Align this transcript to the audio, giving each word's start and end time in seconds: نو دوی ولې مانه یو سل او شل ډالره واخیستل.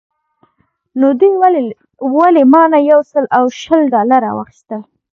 نو 0.99 1.07
دوی 1.19 1.33
ولې 2.15 2.43
مانه 2.53 2.79
یو 2.91 2.99
سل 3.11 3.25
او 3.37 3.45
شل 3.61 3.81
ډالره 3.93 4.29
واخیستل. 4.33 4.81